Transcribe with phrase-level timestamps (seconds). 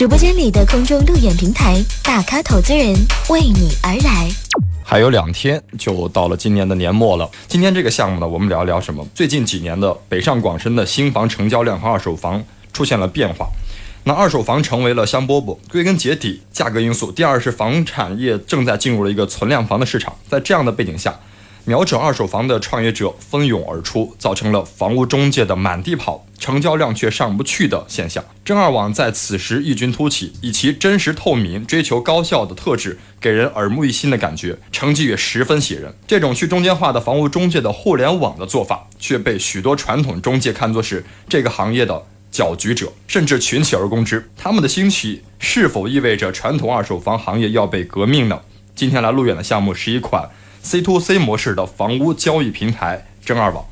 [0.00, 2.94] 直播间里的空中路演平台，大咖投资人
[3.28, 4.30] 为你而来。
[4.82, 7.30] 还有两天就到了今年的年末了。
[7.46, 9.06] 今天这个项目呢，我们聊一聊什么？
[9.14, 12.42] 最近几年的北上广深的新房成交量和二手房
[12.72, 13.46] 出现了变化。
[14.04, 17.12] 那二手房成为了香饽饽，归根结底价格因素。
[17.12, 21.14] 第二是房产业正在进入了一个存量房的市场，在这样的背景下，
[21.64, 28.24] 瞄准二手房的创业者蜂拥而出，造成了房屋中介的满地跑，成交量却上不去的现象。
[28.44, 35.94] 真二网在此时异军突起，以其真实透明、追求高效的特质，给人耳目一新的感觉，成绩也十分喜人。
[36.06, 42.04] 这种去中间化的房屋中介的互联网的做法，却被许多传统中介看作是这个行业的。
[42.32, 48.40] 搅局者甚至群起而攻之，他们的兴起是否意味着传统二手房行业要被革命呢？
[48.76, 50.30] 今天来路远的项目是一款
[50.62, 53.64] C to C 模式的房屋交易平台正二网。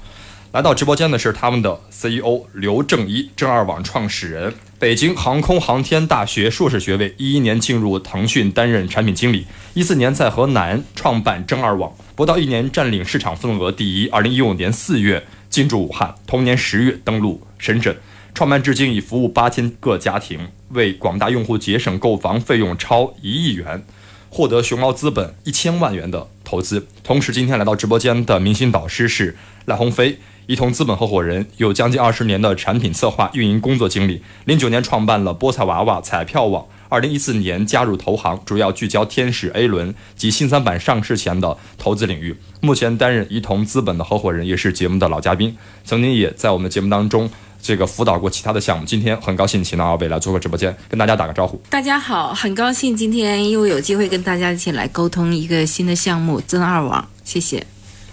[0.52, 14.08] 来到直播间的是他们的 CEO 刘正一，正二网创始人，北京航空航天大学硕士学位，一一年进入腾讯担任产品经理，一四年在河南创办正二网，不到一年占领市场份额第一。
[14.08, 17.94] 二零一五年四月进驻武汉，同年十月登陆深圳。
[18.34, 23.84] 创办至今已服务八千个家庭，为广大用户节省购房费用超一亿元，
[24.30, 26.86] 获得熊猫资本一千万元的投资。
[27.02, 34.22] 同时，今天来到直播间的明星导师是赖鸿飞，一同资本合伙人，有将近二十年的产品策划运营工作经历。
[34.44, 42.36] 零九年创办了菠菜娃娃彩票网，二零一四年加入投行，主要聚焦天使 A 轮及新三板上市前的投资领域。
[42.60, 47.30] 目前担任一同资本的合伙人，也是节目的老嘉宾，曾经也在我们节目当中。
[47.60, 51.60] 这个辅导过其他的项目，今天很高兴请到二位来做个直播间，跟大家打个招呼。
[51.68, 57.66] 大家好，很高兴今天又有机会跟大家一起来沟通一个新的项目增二网，谢谢。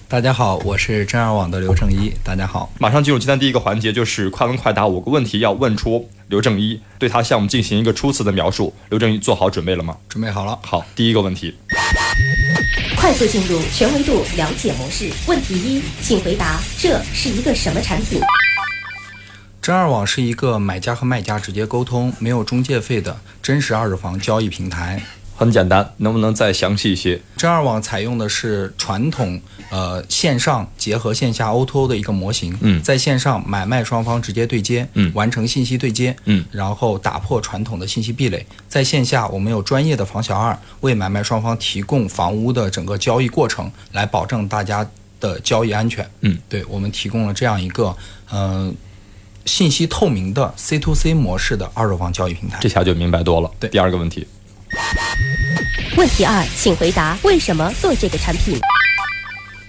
[0.08, 2.12] 大家好，我是真二网的刘正一。
[2.24, 8.74] 大家好，马上进入今天第一个环节，就是快问快答，五个问题要问出刘正一，对他项目进行一个初次的描述。
[8.90, 9.98] 刘正一做好准备了吗？
[10.08, 10.58] 准备好了。
[10.62, 11.56] 好，第一个问题，
[12.96, 15.10] 快速进入全维度了解模式。
[15.28, 18.22] 问题一，请回答这是一个什么产品？
[19.66, 25.02] 真二网是一个买家和卖家直接沟通、没有中介费的真实二手房交易平台。
[25.36, 27.20] 很简单，能不能再详细一些？
[27.36, 32.56] 真二网采用的是传统呃线上结合线下 O2O 的一个模型。
[32.62, 38.46] 嗯，在线上买卖双方直接对接，嗯，完成信息对接，嗯，然后打破传统的信息壁垒。
[38.70, 44.88] 在线下，我们有专业的房小二为买卖双方提供房屋的整个交易过程，来保证大家
[45.20, 46.08] 的交易安全。
[46.22, 47.98] 嗯，对我们提供了这样一个
[48.32, 48.72] 嗯。
[49.46, 53.52] 信息透明的 C to C 模式的二手房交易平台，这下就明白多了。
[53.60, 54.28] 对，第二个问题。
[55.98, 58.60] 问题二，请回答为什么做这个产品？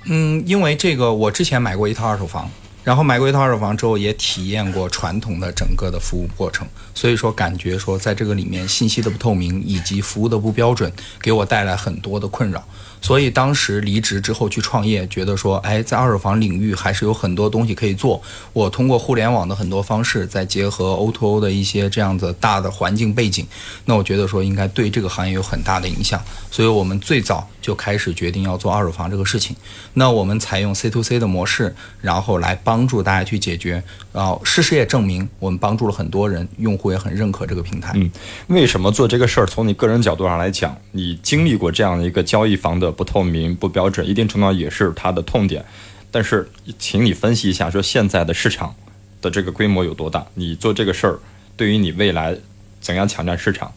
[0.06, 2.50] 嗯，因为这个我之前买过一套二手房，
[2.82, 12.64] 然后买过一套二手房之后，也体验过传统的整个的服务过程，所以说感觉说在这个里面信息的不透明以及服务的不标准，给我带来很多的困扰。
[13.06, 18.20] 所以当时离职之后去创业，觉得说，哎，在二手房领域还是有很多东西可以做。
[18.52, 23.46] 我通过互联网的很多方式，再结合 O2O 的一些这样子大的环境背景，
[23.84, 26.20] 那我觉得说应该对这个行业有很大的影响。
[26.50, 29.54] 所以我们最早就开始决定要做二手房这个事情。
[29.94, 33.80] 那我们采用 C to C 的模式，然后来帮助大家去解决。
[34.12, 37.92] 然后事实也证明，我们帮助了很多人，用户也很认可这个平台。
[37.94, 38.10] 嗯，
[38.48, 39.46] 为什么做这个事儿？
[39.46, 45.64] 从你个人角度上来讲，你经历过这样的一个交易房的不透明、不标准，一定程度上也是它的痛点。
[46.10, 46.48] 但是，
[46.78, 48.74] 请你分析一下，说现在的市场
[49.20, 50.24] 的这个规模有多大？
[50.34, 51.18] 你做这个事儿，
[51.56, 52.34] 对于你未来
[52.80, 53.70] 怎样抢占市场，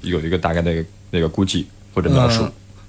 [0.00, 2.46] 有一个大概的那个估计或者描述。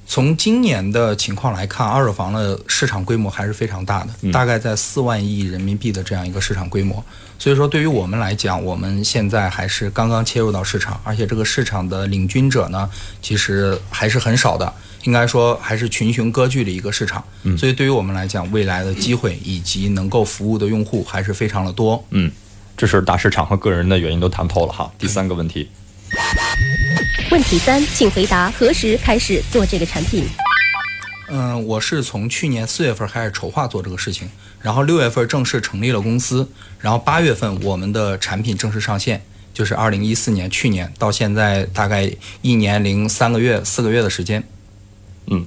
[0.10, 7.04] 从今年的情况来看，二手房的市场规模还是非常大的，大概在四万亿人民币的这样一个市场规模。
[7.38, 12.90] 所以说，对于我们来讲，我们现在还是刚刚切入到市场，而且这个市场的领军者呢，
[13.22, 14.74] 其实还是很少的，
[15.08, 17.24] 应该说还是群雄割据的一个市场。
[17.58, 22.04] 所以，对于我们来讲，未来的机会以及能够服务的用户还是非常的多。
[22.10, 22.30] 嗯，
[22.76, 24.92] 这是大市场和个人的原因都谈透了哈。
[25.00, 25.70] 第三个问题。
[27.32, 30.26] 问题三，请回答何时开始做这个产品？
[31.30, 34.30] 嗯，我是从去年四月份开始筹划做这个事情，
[34.62, 36.50] 然后六月份正式成立了公司，
[36.80, 39.22] 然后八月份我们的产品正式上线，
[39.54, 42.12] 就是二零一四年，去年到现在大概
[42.42, 44.44] 一年零三个月、四个月的时间。
[45.28, 45.46] 嗯，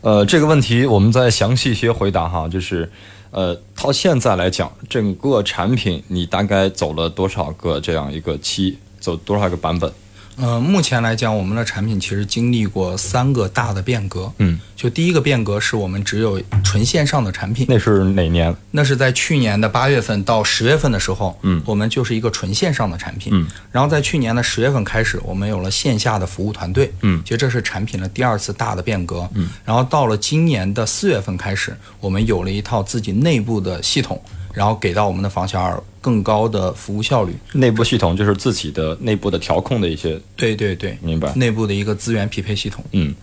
[0.00, 2.90] 呃，这个问题我们再详细一些回答哈，就是，
[3.30, 9.92] 呃，到现在来讲，整个产品你大概走了多少个这样一个期，走多少个版本？
[10.36, 14.30] 呃，目前来讲，我们的产品其实经历过三个大的变革。
[14.38, 18.54] 嗯，就第一个变革是我们只有纯线上的产品，那是哪年？
[18.72, 23.32] 那是在去年的八月份到十月份的时候，嗯我们就是一个纯线上的产品。
[23.32, 26.92] 嗯，然后在去年的十月份开始，我们有了线下的服务团队。
[27.02, 29.28] 嗯其实这是产品的第二次大的变革。
[29.34, 34.20] 嗯，然后到了今年的四月份开始，我们有了一套自己内部的系统，
[34.52, 37.34] 然后给到我们的房小二更高的服务效率。
[37.54, 41.32] 内部系统就是自己的内部的调控的一些，对对对，明白？
[41.34, 42.84] 内部的一个资源匹配系统。
[42.92, 43.14] 嗯，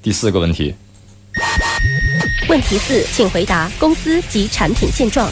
[0.00, 0.74] 第四个问题，
[2.48, 5.30] 问题四，请回答公司及产品现状。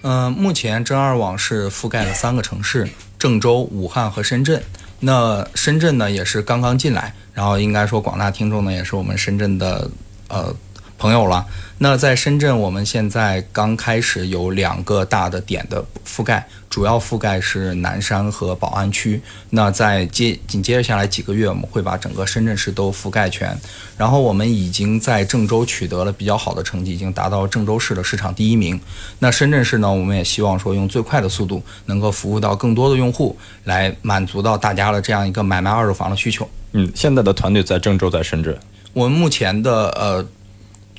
[0.00, 2.88] 嗯，目前真二网是覆盖了三个城市：
[3.18, 4.62] 郑州、武汉和深圳。
[5.00, 9.90] 那深圳呢，也是刚刚进来，然后应该说广大听众呢，也是我们深圳的
[10.28, 10.54] 呃
[10.98, 11.44] 朋友了。
[11.78, 19.20] 那在深圳，我们现在刚开始有两个大的点的覆盖，主要覆盖是南山和宝安区。
[19.50, 23.58] 那在接紧接着下来几个月，我们会把整个深圳市都覆盖全。
[23.98, 28.80] 然后我们已经在郑州取得了比较好的成绩，已经达到郑州市的市场第一名。
[29.18, 36.48] 那深圳市呢，我们也希望说用最快的速度，能够服务到更多的用户，来满足到大家的这样一个买卖二手房的需求。
[36.72, 38.56] 嗯，现在的团队在郑州，在深圳，
[38.92, 40.24] 我们目前的呃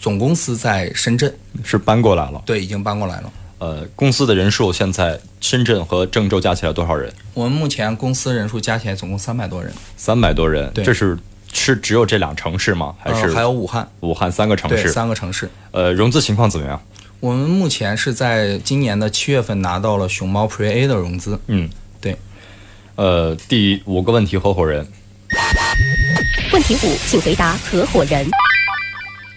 [0.06, 2.40] 总公司在深圳，是搬过来了。
[2.46, 3.34] 对，已经搬过来了。
[3.58, 7.12] 呃，公司的人数现在深圳和郑州加起来多少人？
[7.34, 10.72] 我们目前公司人数加起来总共三百多人，三百多人。
[10.76, 11.18] 这是
[11.52, 12.94] 是只有这两城市吗？
[13.00, 14.90] 还是、呃、还有武汉，武汉三个城，市？
[14.90, 15.50] 三个城市。
[15.72, 16.80] 呃，融资情况怎么样？
[17.20, 21.40] 我们目前是在今年的七月份拿到了熊猫 Pre A 的融资。
[21.48, 21.68] 嗯，
[22.00, 22.16] 对。
[22.94, 24.86] 呃，第五个问题，合伙人。
[26.54, 28.30] 问题五，请回答合伙人。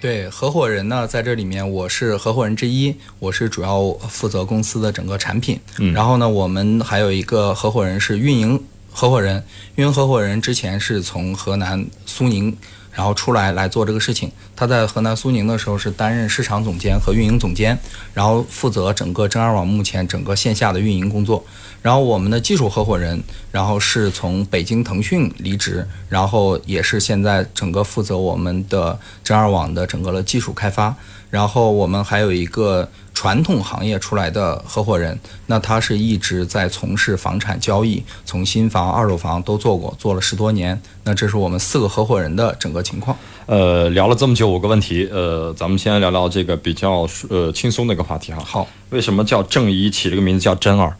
[0.00, 5.58] 对，合伙人呢，在这里面我是合伙人之一，我是主要负责公司的整个产品。
[5.78, 8.62] 嗯然后呢，我们还有一个合伙人是运营
[8.92, 9.42] 合伙人，
[9.74, 12.56] 运营合伙人之前是从河南苏宁。
[12.98, 17.78] 然后出来来做这个事情，他在河南苏宁的时候是担任市场总监和运营总监，
[18.12, 21.44] 然后负责整个真二网目前整个线下的运营工作。
[21.80, 23.22] 然后我们的技术合伙人，
[23.52, 30.96] 然后是从北京腾讯离职，然后也是现在整个负责我们的真二网的整个的技术开发。
[31.30, 40.80] 然后我们还有一个传统行业出来的合伙人，那他是一直在从事房产交易，从新房、二手房都做过，做了十多年。
[41.04, 43.16] 那这是我们四个合伙人的整个情况。
[43.46, 48.42] 呃，聊了这么久，五个问题，呃，咱们先聊聊这个比较呃轻松的一个话题哈。
[48.44, 50.94] 好，为什么叫正一起这个名字叫真二？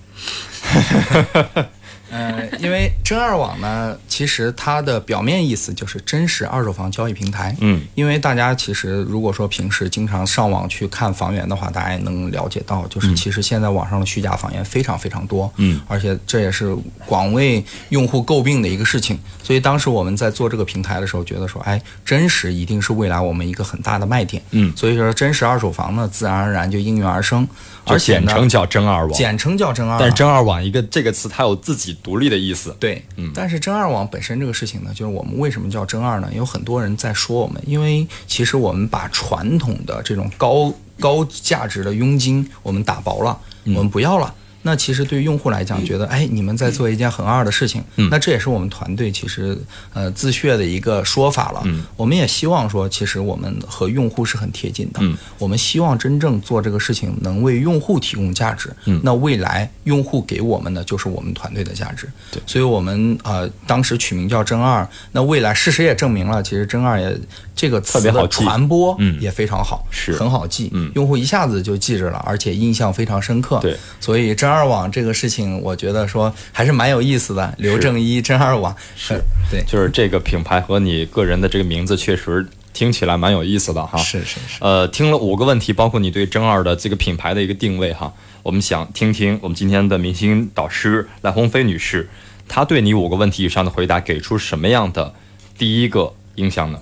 [2.11, 7.55] 呃，因为真二网呢，其实它的表面意思就是真实二手房交易平台。
[7.61, 15.53] 嗯，因为大家其实如果说平时经常上网去看房源的话，大家也能了解到，就是其实现在网上的虚假房源非常非常多。
[15.57, 16.75] 嗯，而且这也是
[17.07, 19.19] 广为用户诟病的一个事情。
[19.43, 24.43] 所以当时我们在做这个平台的时候，觉得说，哎，真实一定是未来我们一个很大的卖点。
[24.51, 27.47] 嗯所以说真实二手房呢，自然而然就应运而生，
[27.85, 29.13] 而且呢，简称叫真二网。
[29.13, 32.77] 简称叫真二网，但是真二网一个这个词，它有自己独立的意思。
[32.81, 36.31] 对，嗯但是真二网本身这个事情呢，就是我们为什么叫真二呢？
[36.35, 44.35] 有很多人在说我们，因为其实我们把传统的这种高高价值的佣金我们打薄了，嗯我们不要了。
[44.69, 49.57] 那其实对于用户来讲，觉得哎，你们在做一件很二的事情，嗯那这也是我们团队其实
[49.95, 51.63] 呃自诩的一个说法了。
[51.65, 55.01] 嗯我们也希望说，其实我们和用户是很贴近的。
[55.01, 58.71] 嗯我们希望真正做这个事情能为用户提供价值。
[58.85, 62.07] 嗯那未来用户给我们的就是我们团队的价值。
[62.31, 64.87] 对所以我们呃当时取名叫真二。
[65.13, 67.19] 那未来事实也证明了，其实真二也
[67.57, 73.59] 这个词的特别好传播嗯也非常好，是很好记，嗯用户一下子就记着了，而且印象非常深刻。
[73.61, 77.55] 对，所以真二网这个事情，我觉得说还是蛮有意思的。
[77.59, 83.99] 刘正一真二网是，对，就是这个品牌和你个人的这个名字，确实听起来蛮有意思的哈。
[83.99, 84.59] 是是是。
[84.61, 88.13] 呃，听了五个问题，包括你对真二的这个品牌的一个定位哈，
[88.43, 92.09] 我们想听听我们今天的明星导师赖鸿飞女士，
[92.47, 95.13] 她对你五个问题以上的回答给出什么样的
[95.57, 96.79] 第一个印象呢？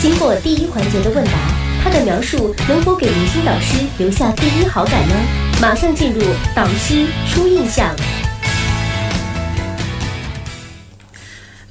[0.00, 1.32] 经过第一环节的问答，
[1.82, 5.45] 她的描述能否给明星导师留下第一好感呢？
[5.60, 6.20] 马上进入
[6.54, 7.94] 导师初印象。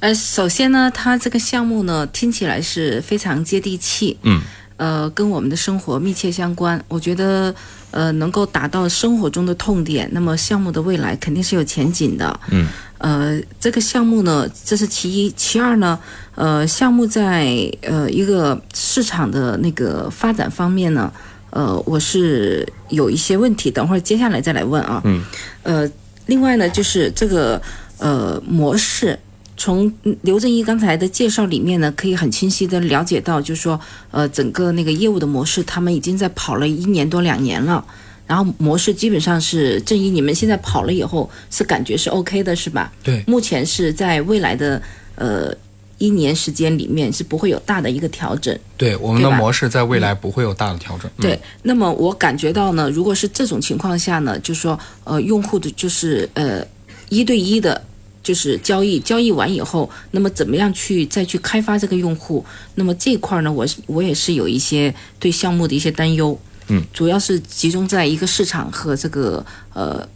[0.00, 4.42] 呃，首先呢，它这个项目呢听起来是非常接地气，嗯，
[4.76, 6.82] 呃，跟我们的生活密切相关。
[6.88, 7.54] 我觉得，
[7.92, 12.40] 呃，能够达到生活中的痛点，那么项目的未来肯定是有前景的。
[12.50, 15.98] 嗯，呃，这个项目呢，这是其一，其二呢，
[16.34, 17.46] 呃，项目在
[17.82, 21.10] 呃一个市场的那个发展方面呢，
[21.56, 25.00] 呃，我是有一些问题，等会儿接下来再来问啊。
[25.06, 25.22] 嗯，
[25.62, 25.90] 呃，
[26.26, 27.60] 另外呢，就是这个
[27.96, 29.18] 呃模式。
[29.56, 37.82] 从刘正一刚才的介绍里面呢，可以很清晰的了解到，就是说，呃，整个那个业务的模式，他们已经在跑了一年多两年了，
[38.26, 42.92] 然后模式基本上是正一，你们现在跑了以后是感觉是 OK 的，是吧？
[43.02, 44.82] 对，目前是在未来的
[45.14, 45.50] 呃
[45.98, 48.56] 一年时间里面是不会有大的一个调整。
[48.76, 51.10] 对，我们的模式在未来不会有大的调整。
[51.18, 56.62] 对，那么我感觉到呢，如果是这种情况下呢，就是说，呃，用户的就是呃
[57.08, 57.82] 一对一的，
[58.22, 62.44] 就是交易，交易完以后，那么怎么样去再去开发这个用户？
[62.74, 66.38] 那么这一块呢，我是我也是有一些对项目的一些担忧，
[66.68, 70.06] 嗯，主要是集中在一个市场和这个呃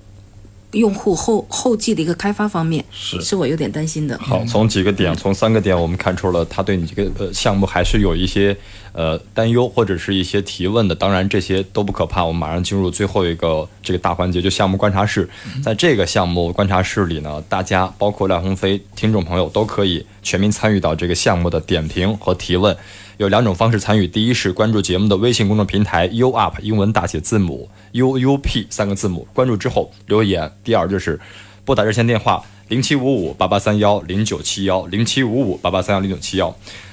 [0.72, 4.18] 用户后后继的一个开发方面，是是我有点担心的。
[4.18, 8.56] 好，从几个点，从三个点，我们看出了他对你这个呃项目还是有一些
[8.92, 10.94] 呃担忧或者是一些提问的。
[10.94, 15.28] 当然这些都不可怕，我们马上进入最后一个这个大环节，就项目观察室。
[15.62, 22.76] 在这个项目观察室里呢，大家包括赖鸿飞听众朋友都可以全民参与到这个项目的点评和提问。
[23.20, 30.50] 有两种方式参与，第一是关注节目的微信公众平台 U Up 英文大写字母 U U P 三个字母，关注之后留言。
[30.64, 31.20] 第二就是
[31.62, 36.48] 拨打热线电话零七五五八八三幺零九七幺零七五五八八三幺零九七幺，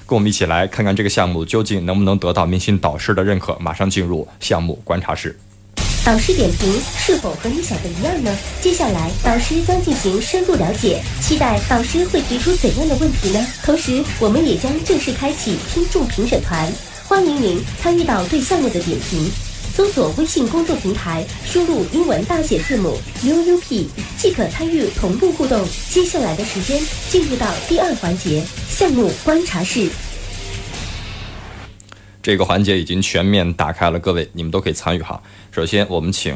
[0.06, 3.58] 跟我们一起来看看这个项目究竟能不能得到明星导师的认可。
[3.62, 5.40] 马上进入项目观察室。
[6.08, 8.34] 导师点评是否和你想的一样呢？
[8.62, 13.46] 接下来，导师将进行深入了解，期待导师会提出怎样的问题呢？
[13.62, 16.66] 同时，我们也将正式开启听众评审团，
[17.04, 19.30] 欢迎您参与到对项目的点评。
[19.76, 23.86] 搜索微信公众平台，输入英文大写字母 UUP
[24.18, 25.62] 即可参与同步互动。
[25.90, 29.90] 接下来的时间进入到第二环节项目观察室。
[32.28, 35.24] 这个环节已经全面打开了，各位你们都可以参与哈。
[35.50, 36.36] 首先，我们请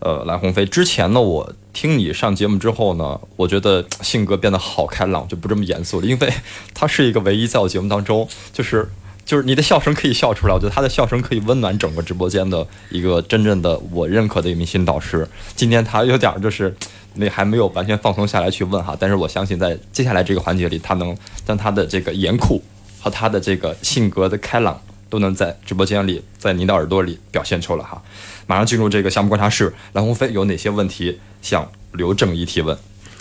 [0.00, 0.66] 呃蓝鸿飞。
[0.66, 6.30] 之前呢，我听你上节目之后呢，我觉得性格变得好开朗，就不这么严肃了，因为
[6.74, 8.86] 他是一个唯一在我节目当中就是。
[9.24, 15.26] 就是你的笑声可以笑出来，我觉得他的笑声可以温暖整个直播间的一个真正的我认可的一个明星导师。
[15.56, 16.74] 今天他有点就是
[17.14, 21.16] 那还没有完全放松下来去问哈，但是我相信在接下来这个环节里，他能
[21.46, 22.60] 将他的这个严酷
[23.00, 24.78] 和他的这个性格的开朗
[25.10, 28.00] 都能在直播间里，在您的耳朵里表现出来哈。
[28.46, 32.74] 马上进入这个项目观察室，蓝鸿飞有哪些问题向刘正一提问？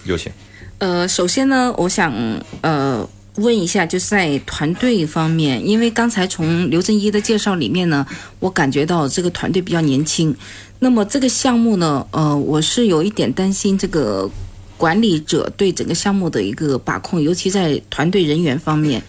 [0.06, 0.32] 有请。
[0.78, 2.14] 呃，首先呢，我想
[2.62, 3.06] 呃
[3.36, 8.06] 问一下，就是在团队方面，因为刚才从刘正一的介绍里面呢，
[8.40, 10.36] 我感觉到这个团队比较年轻。
[10.80, 14.30] 那么这个项目呢，呃，我是有一点担心这个
[14.78, 19.04] 管理者对整个项目的一个把控，尤其在团队人员方面，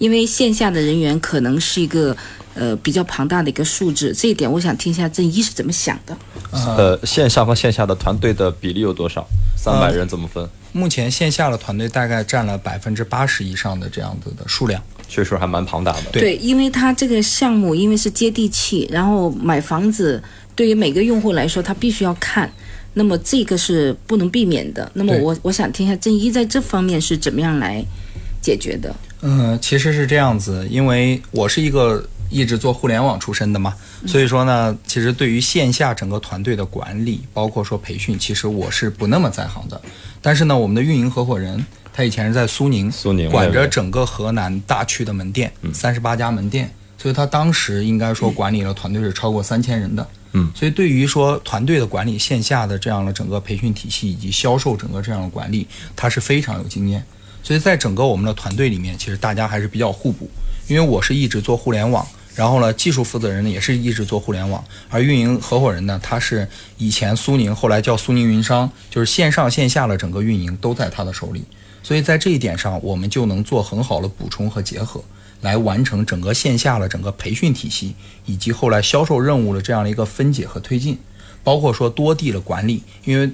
[0.00, 2.16] 因为线下的人员可能是一个
[2.54, 6.16] 呃比较庞大的一个数字，这一点我想听一下郑一是怎么想的。
[6.50, 9.24] 呃，线上和线下的团队的比例有多少？
[9.56, 10.48] 三百人怎么分？
[10.72, 14.82] 目前线下的团队大概占了百分之八十以上的这样子的数量。
[15.06, 16.10] 确实还蛮庞大的。
[16.12, 20.22] 对因为它这个项目因为是接地气，然后买房子
[20.54, 22.50] 对于每个用户来说，他必须要看，
[22.94, 24.88] 那么这个是不能避免的。
[24.94, 27.84] 那么我我想听一下郑一在这方面是怎么样来
[28.40, 28.94] 解决的？
[29.22, 33.74] 嗯，其实是这样子，因为我是一个一直做互联网出身的嘛，
[34.06, 39.80] 所以说呢，其实对于线下整个团队的管理，包括说培训，其实我是不那么在行的。
[40.22, 50.06] 但是呢，我们的运营合伙人他以前是在苏宁，苏宁管着整个河南大区的门店，三十八家门店，所以他当时应该说管理了团队是超过三千人的。
[50.32, 55.66] 嗯，所以对于说团队的管理、线下的这样的整个培训体系以及销售整个这样的管理，
[55.96, 57.04] 他是非常有经验。
[57.42, 60.28] 所以在整个我们的团队里面，其实大家还是比较互补。
[60.68, 62.06] 因为我是一直做互联网，
[62.36, 66.46] 然后呢，技术负责人呢也是一直做互联网，而运营合伙人呢，他是
[66.78, 71.42] 以前苏宁，后来叫苏宁云商，就是线上线下的整个运营都在他的手里。
[71.82, 75.02] 所以在这一点上，我们就能做很好的补充和结合，
[75.40, 80.96] 来完成整个线下的整个培训体系，以及后来销售任务的这样的一个分解和推进，
[81.42, 83.28] 包括说多地的管理，因为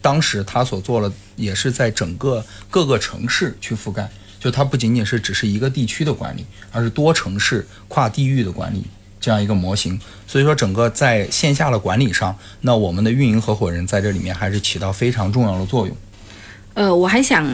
[0.00, 8.84] 当时他所做的也是在整个各个城市去覆盖，就它不仅仅是只是一个地区的管理，而是多城市跨地域的管理
[9.20, 10.00] 这样一个模型。
[10.26, 15.96] 所以说，整个在线下的管理上，那我们的运营合伙人在这里面还是起到非常重要的作用。
[16.74, 17.44] 呃，我还想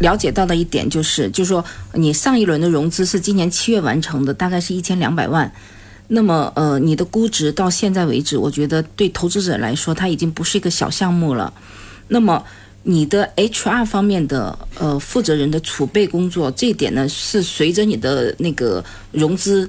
[0.00, 5.50] 了解到的一点就是，就是说你上一轮的融资是今年七月完成的，大概是一千两百万。
[6.08, 11.54] 那么，呃，你的估值到现在为止，我觉得对投资者来说，它已经不是一个小项目了。
[12.08, 12.44] 那么，
[12.82, 19.68] 你的 HR 方面的呃负责人的储备工作，这一点呢，是随着你的那个融资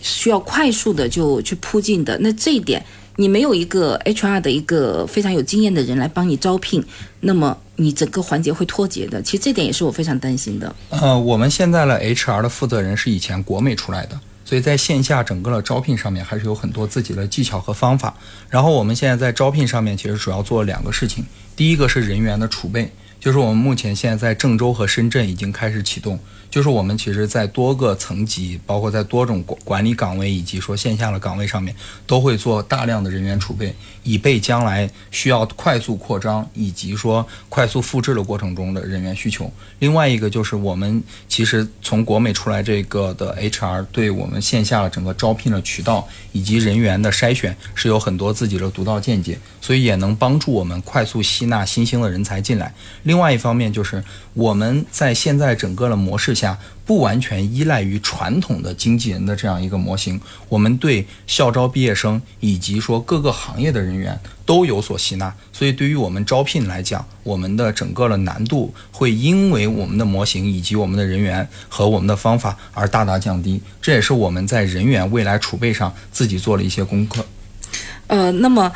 [0.00, 2.16] 需要快速的就去铺进的。
[2.18, 2.82] 那这一点，
[3.16, 6.82] 你没有一个 HR 的一个非常有经验的人来帮你招聘，
[7.20, 9.20] 那么你整个环节会脱节的。
[9.20, 10.74] 其实这点也是我非常担心的。
[10.88, 14.18] 呃，我们现在的 HR 的负责人是以前国美出来的，
[14.50, 18.12] 所以在线下整个的招聘上面还是有很多自己的技巧和方法。
[18.48, 22.90] 然后我们现在在招聘上面其实主要做两个事情，第一个是人员的储备，
[23.20, 26.18] 就是我们目前现在在郑州和深圳已经开始启动。
[26.50, 31.72] 就是我们其实，在多个层级，包括在多种管理岗位以及说线下的岗位上面，
[32.08, 39.48] 都会做大量的人员储备，以备将来需要快速扩张以及说快速复制的过程中的人员需求。
[39.78, 52.74] 另外一个就是我们其实从国美出来这个的 HR，对我们线下的整个招聘的渠道以及人员的筛选是有很多自己的独到见解，所以也能帮助我们快速吸纳新兴的人才进来。
[53.04, 54.02] 另外一方面就是
[54.34, 56.34] 我们在现在整个的模式。
[56.40, 60.18] 下不完全依赖于传统的经纪人的这样一个模型，
[60.48, 73.60] 我们对校招毕业生以及说各个行业的人员都有所吸纳，所以对于我们招聘来讲，我们的整个的难度会因为我们的模型以及我们的人员和我们的方法而大大降低。
[73.82, 77.24] 这也是我们在人员未来储备上自己做了一些功课。
[78.06, 78.72] 呃，那么。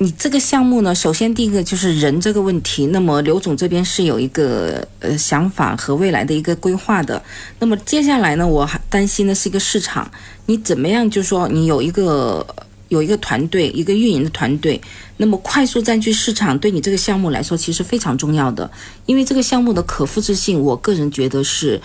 [0.00, 2.86] 你这个项目呢，首先第一个就是人这个问题。
[2.86, 7.20] 那么刘总这边是有一个呃想法和未来的一个规划的。
[7.58, 10.08] 那么接下来呢，我还担心的是一个市场，
[10.46, 11.10] 你怎么样？
[11.10, 12.46] 就说你有一个
[12.86, 14.80] 有一个团队，一个运营的团队，
[15.16, 18.70] 那么快速占据市场，对你这个项目来说其实非常重要的。
[19.06, 21.80] 因为这个项目的可复制性，我个人觉得是，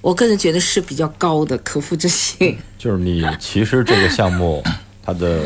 [0.00, 2.56] 我个人觉得是比较高的可复制性。
[2.78, 4.64] 就是你其实这个项目
[5.04, 5.42] 它的。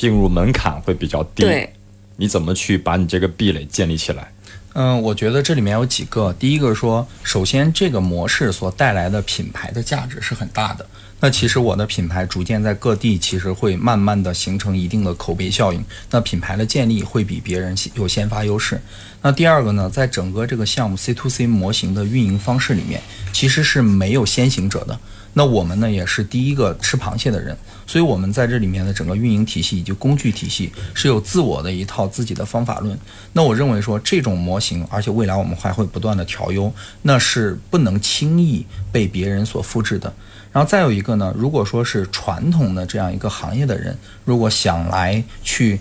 [0.00, 1.70] 进入门槛会比较低，对，
[2.16, 4.32] 你怎么去把你这个壁垒建立起来？
[4.72, 10.86] 嗯，我觉得这里面有几个，第一个说，首先这个模式所带来的品牌的价值是很大的。
[11.20, 15.84] 那其实我的品牌逐渐在各地，其实会慢慢的形成一定的口碑效应。
[16.10, 18.80] 那品牌的建立会比别人有先发优势。
[19.20, 23.02] 那第二个呢，在整个这个项目 C to C 模型的运营方式里面，
[23.34, 24.98] 其实是没有先行者的。
[25.32, 27.56] 那我们呢，也是第一个吃螃蟹的人，
[27.86, 32.98] 所以我们在这里面的整个运营体系以及工具体系是有自我的一套自己的方法论。
[33.32, 36.72] 那我认为说这种模型，而且未来我们还会不断的调优，
[37.02, 40.12] 那是不能轻易被别人所复制的。
[40.52, 45.78] 然后再有一个呢，如果说是传统的这样一个行业的人，如果想来去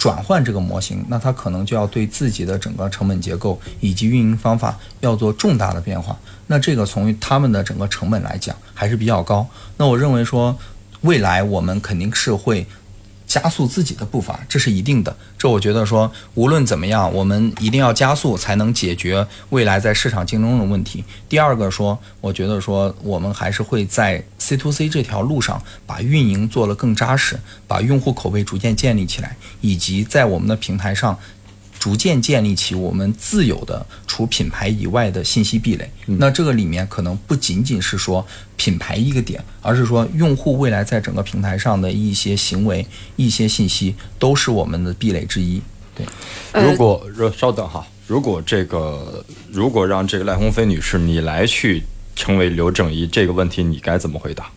[0.00, 6.18] 转换这个模型，那它可能就要对自己的整个成本结构以及运营方法要做重大的变化。
[6.46, 9.46] 那这个从他们的整个成本来讲还是比较高。
[9.76, 10.56] 那我认为说，
[11.02, 12.66] 未来我们肯定是会。
[13.30, 15.16] 加速自己的步伐，这是一定的。
[15.38, 21.04] 这我觉得说，无论怎么样，我们一定要加速，才能解决未来在市场竞争的问题。
[21.28, 27.38] 第二个说，我觉得说，我们还是会在 C to C 这条路上，把运营做得更扎实，
[27.68, 31.16] 把用户口碑逐渐建立起来，以及在我们的平台上。
[31.80, 35.90] 逐渐建立起我们自有的除品牌以外的信息壁垒。
[36.04, 38.24] 那这个里面可能不仅仅是说
[38.56, 45.60] 品牌一个点，而是说用户未来在整个平台上的一些行为、一些信息都是我们的壁垒之一。
[45.94, 46.06] 对，
[46.62, 51.82] 如果稍等哈，如果这个如果让这个赖鸿飞女士你来去
[52.14, 54.50] 成为刘正一，这个问题你该怎么回答？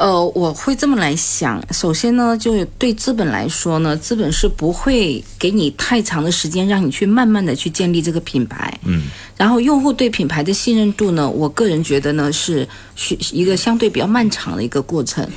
[0.00, 1.62] 呃，我会这么来想。
[1.74, 8.72] 首先呢，就对资本来说呢，资本是不会给你太长的时间让你去慢慢的去建立这个品牌。
[8.86, 9.08] 嗯。
[9.36, 15.28] 然后用户对品牌的信任度呢，我个人觉得呢是需一个相对比较漫长的一个过程。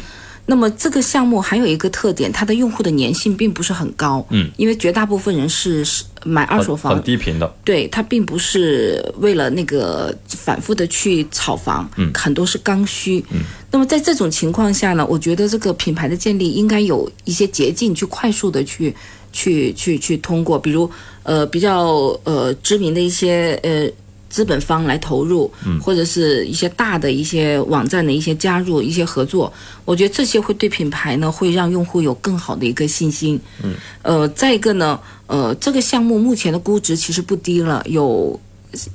[0.45, 5.85] 那么这个项目还有一个特点，它的用户的粘性并不是很高，嗯，因为绝大部分人是
[6.25, 13.39] 买二手房，很低频的，对，它并不是为了那个反复的去炒房，嗯，很多是刚需，嗯，
[13.71, 18.93] 那么在这种情况下呢，我觉得这个品牌的建立应该有一些捷径去快速的去
[19.31, 20.89] 去去去通过，比如
[21.23, 21.87] 呃比较
[22.25, 23.89] 呃知名的一些呃。
[24.33, 29.53] 资本方来投入，或者是一些大的一些网站的一些加入、一些合作，
[29.85, 33.39] 我觉得这些会对品牌呢，会让用户有更好的一个信心。
[33.61, 38.39] 嗯，呃，再一个呢，呃，这个项目目前的估值其实不低了，有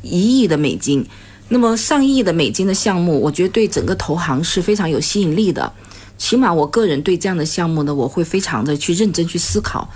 [0.02, 1.06] 一亿的美金。
[1.48, 5.72] 那么上亿的美金的项目，我觉得对整个投行是非常有吸引力的。
[6.18, 9.88] 起码我个人对这样的项目呢，我会非常的去认真去思考。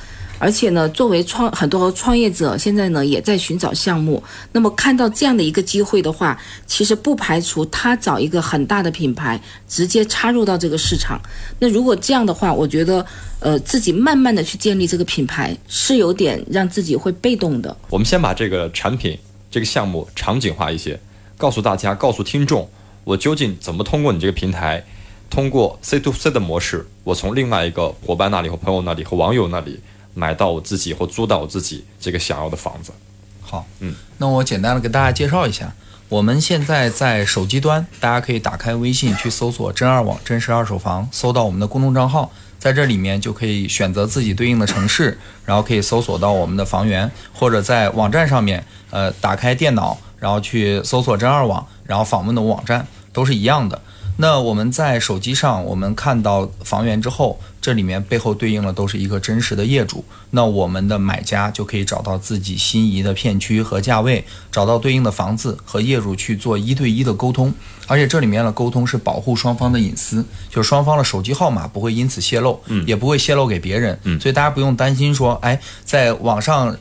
[0.43, 4.21] 而且呢，作为创很多创业者，现在呢也在寻找项目。
[4.51, 11.21] 那么看到这样的一个机会的话，其实不排除他找一个很大的品牌直接插入到这个市场。
[11.61, 13.07] 那如果这样的话，我觉得，
[13.39, 17.77] 呃，自己慢慢的去建立这个品牌是有点让自己会被动的。
[17.89, 19.17] 我们先把这个产品、
[19.49, 20.99] 这个项目场景化一些，
[21.39, 22.69] 告诉大家，告诉听众，
[23.05, 24.85] 我究竟怎么通过你这个平台。
[25.31, 29.81] 通过 C to C 的模式，我从另外一个伙伴那里和朋友那里和网友那里
[30.15, 32.93] 买到我自己或租到我自己这个想要的房子。
[33.41, 35.73] 好，嗯，那我简单的给大家介绍一下，
[36.09, 53.81] 我们现在在手机端，大家可以打开微信去搜索“真二网真实二手房”，搜到我们的公众账号，在这里面就可以选择自己对应的城市，然后可以搜索到我们的房源，或者在网站上面，呃，打开电脑，然后去搜索“真二网”，然后访问的网站都是一样的。
[54.17, 60.05] 那我们在手机上，我们看到房源之后，这里面背后对应的都是一个真实的业主。
[60.31, 67.53] 那我们的买家就可以找到自己心仪的片区和价位，找到对应的房子和业主去做一对一的沟通。
[67.89, 73.99] 而且这里面的沟通是保护双方的隐私，就是双方的手机号码不会因此泄露，嗯也不会泄露给别人。
[74.05, 76.77] 嗯所以大家不用担心说，哎，在网上。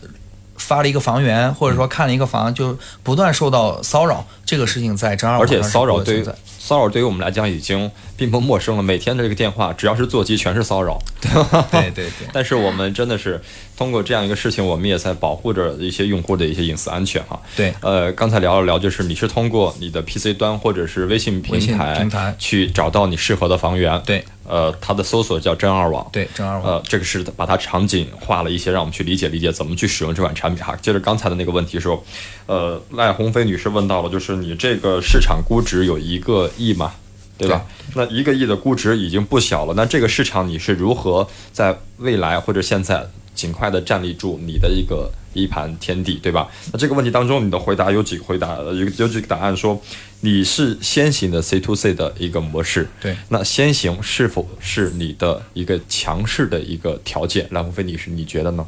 [0.57, 6.23] 发了一个房源，或者说看了一个房，就不断受到骚扰，这个事情在真二网而且上是骚扰对
[6.63, 10.99] 骚扰对于我们来讲已经并不陌生了，每天的这个电话只要是座机全是骚扰。
[11.19, 13.41] 对吧对对， 但是我们真的是
[13.75, 17.41] 通过这样一个事情，我们也在保护着一些用户的一些隐私安全哈。
[17.55, 23.99] 对呃，刚才聊了聊，就是你是通过你的 PC 端或者是微信微信平台平台去找到你适合的房源。
[24.05, 26.07] 对，呃，它的搜索叫真二网。
[26.11, 26.63] 对，真二网。
[26.63, 30.75] 呃，这个是把它场景化了一些，让我们去理解理解怎么去使用这款产品哈。
[30.81, 32.03] 接着刚才的那个问题说，
[32.47, 36.91] 呃，赖鸿飞女士问到了，就是你这个市场估值有一个亿嘛，
[37.37, 37.65] 对吧？
[37.95, 46.47] 那一个亿的估值已经不小了，那这个市场你是如何在未来或者现在尽快的站立住你的一个一盘天地，对吧？
[46.71, 49.79] 那这个问题当中，你的回答有几个回答，呃有有几个答案说
[50.21, 57.47] 你是先行的 C to C 的一个模式，对那先行是否是你的一个强势的一个条件？
[57.51, 58.65] 赖鸿飞女士，你觉得呢？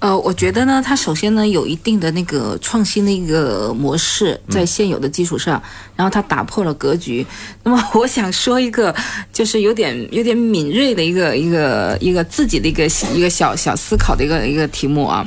[0.00, 5.62] 呃，我觉得呢，它首先呢有一定的那个创新的一个模式，在现有的基础上，
[5.96, 7.24] 然后它打破了格局。
[7.62, 8.94] 那么我想说一个，
[9.32, 15.26] 就是有点有点敏锐的一个一个一个自己的一个一个小小思考的一个一个题目啊。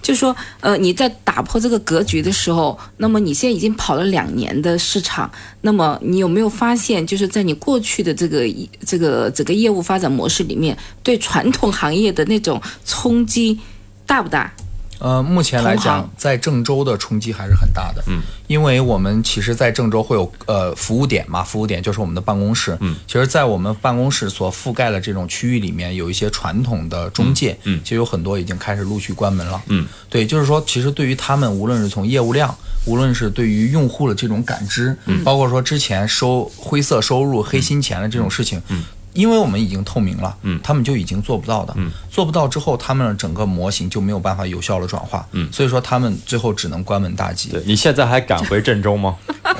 [0.00, 5.30] 就说，呃，你在打破这个格局的时候，那么你现在已经跑了两年的市场，
[5.60, 8.46] 那么你有没有发现，就是在你过去的这个
[8.86, 13.58] 这个整个业务发展模式里面，对传统行业的那种冲击
[14.06, 14.52] 大不大？
[14.98, 18.02] 呃，目前来讲，在郑州的冲击还是很大的。
[18.08, 22.76] 嗯，因为我们其实，在郑州会有呃服务点嘛，服务点就是我们的办公室。
[22.80, 29.62] 嗯，其实，在我们办公室所覆盖的这种区域里面，有一些传统的中介，嗯嗯其实有很多已经开始陆续关门了。
[29.68, 32.52] 嗯，对，就是说，其实对于他们，无论是从业务量，
[32.84, 38.84] 无论是对于用户的这种感知，嗯，包括说之前收灰色收入、黑心钱的这种事情，嗯。
[39.18, 47.48] 因为我们已经透明了，嗯他们就已经做不到的，嗯，做不到之后，他们的整个模型就没有办法有效的转化，嗯所以说他们最后只能关门大吉。
[47.48, 49.16] 对你现在还敢回郑州吗？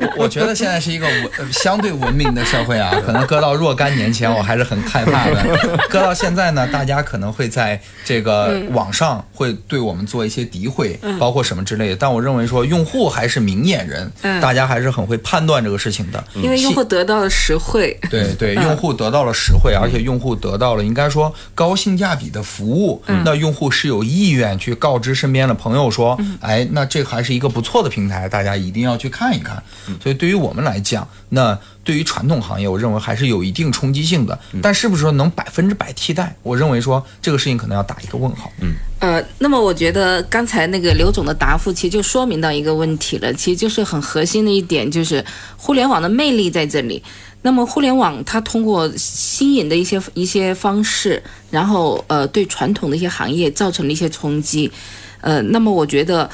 [0.00, 5.56] 我我觉得现在是一个文、呃、相对文明的社会啊， 可能搁到若干年前我还是很害怕的，
[5.88, 11.96] 搁到现在呢，大家可能会在这个网上会对我们做一些诋毁，包括什么之类的。
[11.96, 16.22] 但我认为说，用户还是明眼人，嗯大家还是很会判断这个事情的。
[16.34, 17.96] 因为用户得到了实惠。
[18.10, 23.22] 对对，对用户得到了实惠，而且用户得到了应该说高性价比的服务，嗯。
[23.24, 26.38] 那用户是有意愿去告知身边的朋友说，嗯。
[26.40, 29.62] 哎，那这还是一个不错的平台，大家一定要去看一看。
[29.88, 29.96] 嗯。
[30.02, 36.36] 所以对于我们来讲，那对于传统行业，我认为还是有一定冲击性的，但是不是说能百分之百替代？
[36.42, 38.52] 我认为说这个事情可能要打一个问号。
[38.60, 45.24] 嗯，呃，那么我觉得刚才那个刘总的答复，其实就说明到一个问题了，其实就是很核心的一点，就是
[45.56, 47.02] 互联网的魅力在这里。
[47.40, 54.70] 那么互联网它通过新颖的一些一些方式，然后呃对传统的一些行业造成了一些冲击，
[55.22, 56.28] 呃，那么我觉得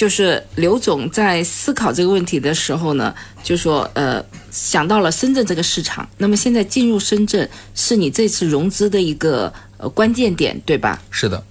[0.00, 10.98] 就是刘总在思考这个问题的时候呢，就说呃想到了深圳这个市场，那么现在进入深圳是你这次融资的一个呃关键点，对吧？
[11.10, 11.44] 是的。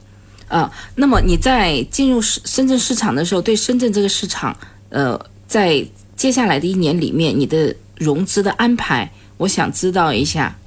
[0.47, 4.57] 啊，那么你在进入深深圳市场的时候，对深圳这个市场，
[4.89, 5.15] 呃，
[5.47, 5.85] 在
[6.15, 9.07] 接下来的一年里面，你的融资的安排，
[9.37, 10.57] 我想知道一下。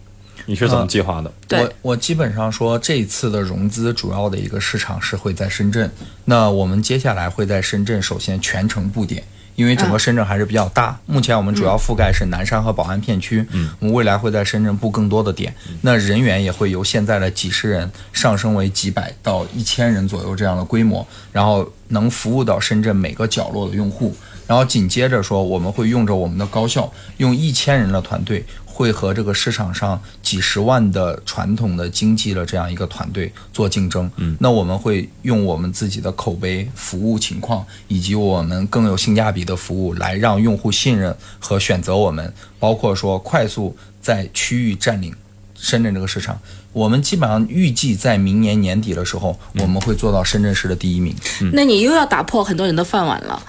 [0.46, 1.32] 你是怎么计划的？
[1.46, 5.90] 对我我基本上说，这一次的融资主要的一个市场是会在深圳。
[6.24, 9.22] 那我们接下来会在深圳首先全程布点，
[9.56, 10.98] 因为整个深圳还是比较大。
[11.06, 15.54] 目前我们主要覆盖是南山和宝安片区，嗯，我们未来会在深圳布更多的点。
[15.80, 24.14] 那人员也会由现在的几十人上升为几百到一千人左右这样的规模，然后能服务到深圳每个角落的用户。
[24.46, 28.44] 然然后紧接着说我们会用着我们的高校，用一千人的团队。
[28.74, 45.14] 会和这个市场上几十万的传统的经济的这样一个团队做竞争，嗯，那我们会用我们自己的口碑、服务情况以及我们更有性价比的服务来让用户信任和选择我们，包括说快速在区域占领
[45.54, 46.40] 深圳这个市场。
[46.72, 51.14] 我们基本上预计在明年年底的时候，我们会做到深圳市的第一名。
[51.52, 53.42] 那你又要打破很多人的饭碗了。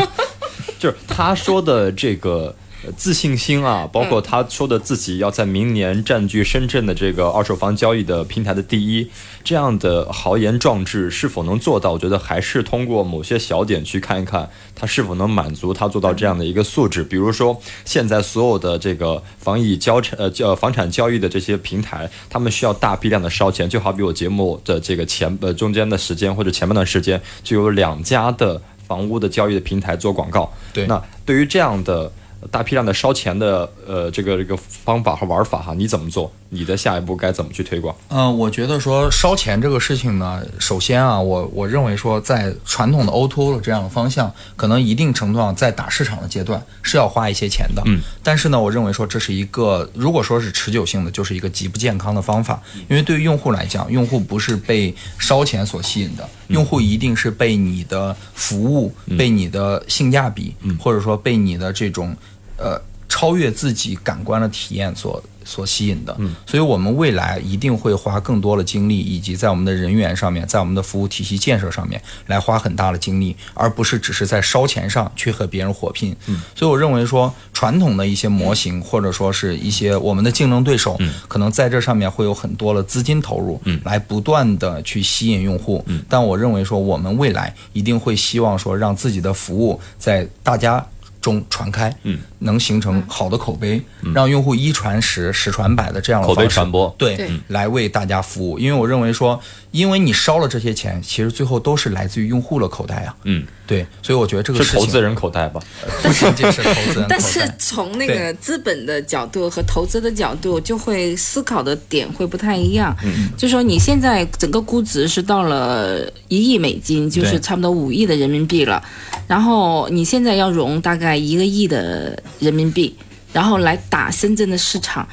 [0.78, 2.54] 就是他说的这个。
[2.96, 9.06] 自信心啊，包括他说的自己要在明年占据深圳的这个二手房交易的平台的第一，
[9.44, 11.92] 这样的豪言壮志是否能做到？
[11.92, 17.04] 我觉得还是通过某些小点去看一看，他是否能满足他做到这样的一个素质。
[17.04, 30.50] 比如说，现在所有的这个房易交产呃叫房产交易的这些平台，他们需要大批量的烧钱，就好比我节目的这个前呃中间的时间或者前半段时间，就有两家的房屋的交易的平台做广告。
[30.72, 32.10] 对，那对于这样的。
[32.50, 36.30] 大批量的烧钱的呃这个这个方法和玩法哈，你怎么做？
[36.50, 37.94] 你的下一步该怎么去推广？
[38.08, 47.82] 嗯，我觉得说烧钱这个事情呢，首先啊，我我认为说在传统的 O2O 的这样的方向，可能一定程度上在打市场的阶段是要花一些钱的。
[47.86, 52.60] 嗯，但是呢，我认为说这是一个如果说是持久性的，就是一个极不健康的方法。
[52.88, 62.16] 因为对于用户来讲，用户不是被烧钱所吸引的，用户一定是被你的服务、被你的性价比，或者说被你的这种。
[62.62, 62.78] 呃，
[63.10, 76.14] 超越自己感官的体验所所吸引的，嗯，所以我们未来一定会花更多的精力，以及在我们的人员上面，在我们的服务体系建设上面来花很大的精力，而不是只是在烧钱上去和别人火拼。
[76.26, 90.86] 嗯，所以我认为说，传统的一些模型或者说是一些我们的竞争对手，嗯，可能在这上面会有很多的资金投入，嗯，来不断的去吸引用户，嗯，但我认为说，我们未来一定会希望说，让自己的服务在大家。
[91.20, 93.80] 中传开，嗯，能形成好的口碑，
[94.14, 98.58] 让用户一传十，十传百的这样的口碑传播，对，来为大家服务。
[98.58, 103.46] 因为我认为说，因为你烧了这些钱，其实最后都是来自于用户的口袋啊，嗯。
[103.70, 105.60] 对，所以我觉得这个是投资人口袋吧，
[106.02, 107.06] 不仅仅是投资人口袋。
[107.08, 112.92] 但是从那个资本的角度和投资的角度，就会思考的点会不太一样。
[113.04, 118.82] 嗯，就说你现在整个估值是到了一亿美金，就是差不多五亿的人民币了，
[119.28, 122.94] 然后你现在要融大概一个亿的人民币，
[123.32, 125.08] 然后来打深圳的市场。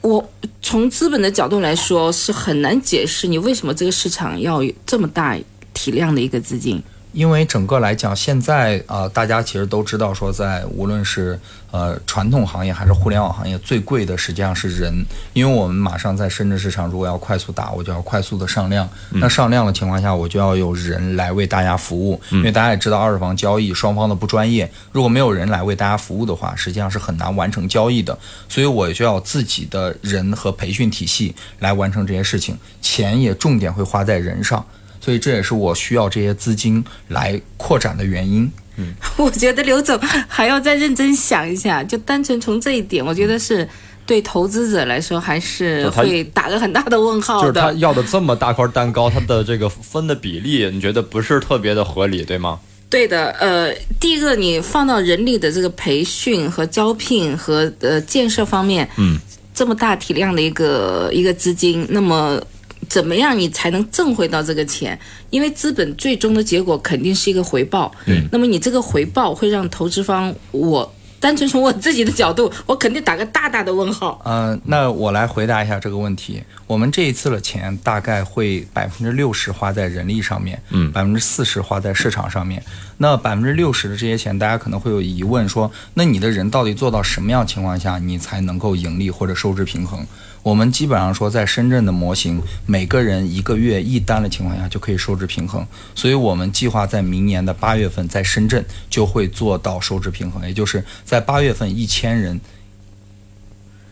[0.00, 0.24] 我
[0.62, 5.36] 从资本的角度来说，是很难解释你为什么这个市场要有这么大
[5.74, 6.80] 体量的一个资金。
[7.16, 14.92] 因为整个来讲，现在啊，大家其实都知道，说在无论是呃传统行业还是互联网行业，最贵的实际上是人。
[15.32, 18.86] 因为我们马上在深圳市场，如果要快速打，我就要快速的上量。
[19.12, 22.20] 那上量的情况下，我就要有人来为大家服务。
[22.32, 28.16] 因为大家也知道，二手房交易双方的不专业，如果没有人来为大家服务的话，实际上是很难完成交易的。
[28.46, 34.62] 所以我就要自己的人和培训体系来完成这些事情，钱也重点会花在人上。
[35.06, 38.50] 所以这也是我需要这些资金来扩展的原因。
[38.74, 41.80] 嗯， 我觉得刘总还要再认真想一下。
[41.84, 43.68] 就单纯从这一点，我觉得是
[44.04, 47.42] 对投资者来说还是会打个很大的问号的。
[47.42, 52.58] 就是他要的这么大块蛋糕，他的这个分的比例，你觉得不是特别的合理，对吗？
[52.90, 53.30] 对的。
[53.38, 59.16] 呃，第一个，你放到人力的这个培训和招聘和呃建设方面，嗯，
[59.54, 62.42] 这么大体量的一个一个资金，那么。
[62.88, 64.98] 怎么样你才能挣回到这个钱？
[65.30, 67.92] 因为资本最终的结果肯定是一个回报。
[68.04, 74.20] 对，那么你这个回报会让投资方，我单纯从我自己的角度，我肯定打个大大的问号。
[74.24, 76.42] 嗯，那我来回答一下这个问题。
[76.66, 82.62] 我们这一次的钱大概会百分之六十花在人力上面，嗯，百分之四十花在市场上面。
[82.98, 90.04] 那百分之六十的这些钱，大家可能会有疑问，说那你的人到底做到什么样情况下，你才能够盈利或者收支平衡？
[90.46, 95.66] 我们基本上说，在深圳的模型，每个人一个月一单的情况下就可以收支平衡。
[95.92, 102.40] 所以我们计划在明年的八月份，在深圳就会做到收支平衡，也就是在八月份一千人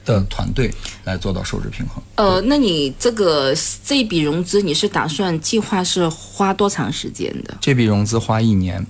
[0.05, 2.01] 的团队来做到收支平衡。
[2.15, 3.53] 呃，那你这个
[3.85, 7.57] 这笔融资，你是打算计划是花多长时间的？
[7.61, 8.87] 这笔融资花一年。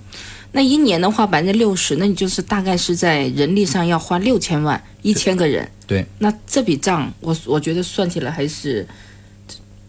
[0.55, 5.69] 那一年的话，百分之六十，那你就是大概是在人力上要花六千万，一千个人。
[5.85, 6.05] 对。
[6.19, 8.87] 那这笔账，我我觉得算起来还是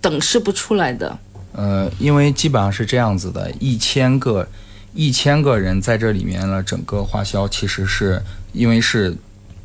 [0.01, 1.17] 等式不出来的。
[1.53, 4.49] 呃，因为基本上是这样子的，一千个
[4.93, 8.21] 一千个人在这里面了，整个花销其实是
[8.53, 9.17] 因为是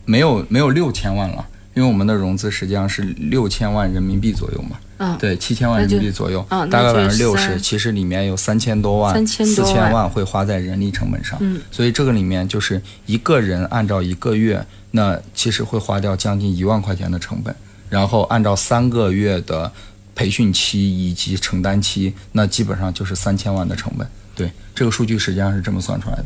[0.05, 17.55] 没有没有六千万了，因为我们的融资实际上是六千万人民币左右嘛，嗯，对，七千万人民币左右，嗯大概百分之六十，其实里面有三千多万、3000四千万会花在人力成本上，嗯，所以这个里面就是一个人按照一个月，那其实会花掉将近一万块钱的成本，
[17.89, 19.71] 然后按照三个月的
[20.13, 26.25] 培训期以及承担期，那基本上就是三千万的成本，对，这个数据实际上是这么算出来的。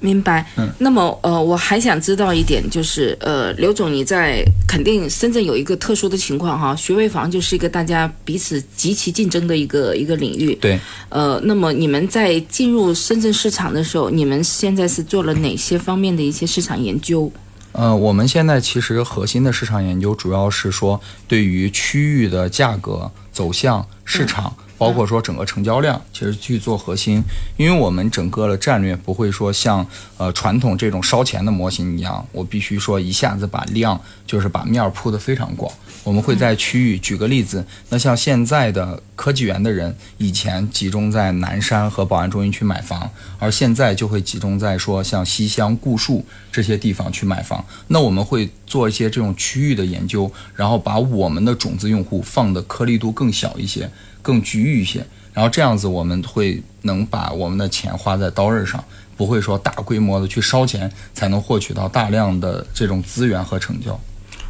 [0.00, 0.46] 明白。
[0.56, 10.54] 嗯那么呃，我还想知道一点，就是呃，刘总你在肯定深圳有一个特殊的情况哈，学位房就是一个大家彼此极其竞争的一个一个领域。
[10.60, 17.30] 对，呃，那么你们在进入深圳市场的时候，你们现在是做了哪些方面的一些市场研究？
[17.72, 27.22] 呃，我们现在其实核心的市场研究主要是说对于区域的价格走向、市场，包括说整个成交量，其实去做核心。
[27.56, 29.86] 因为我们整个的战略不会说像
[30.16, 35.70] 呃传统这种烧钱的模型一样，我必须说一下子把量就是把面铺得非常广。
[36.04, 47.62] 我们会在区域，举个例子，那像现在的科技园的人，以前集中在南山和宝安中心区买房，而现在就会集中在说像西乡、固戍这些地方去买房。
[47.88, 53.90] 那我们会做一些这种区域的研究，然后把我们的种子用户放的颗粒度更小一些，
[54.22, 58.82] 更局域一些，然后这样子我们会能把我们的钱花在刀刃上，
[59.16, 63.98] 不会说大规模的去烧钱才能获取到大量的这种资源和成交。